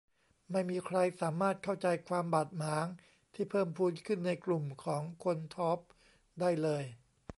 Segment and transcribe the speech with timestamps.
[0.51, 2.87] ไม่มีใครสามารถเข้าใจความบาดหมาง
[3.33, 5.79] ที่เพิ่มพูนขึ้นในกลุ่มคนของธอร์ป
[6.39, 6.83] ได้เลย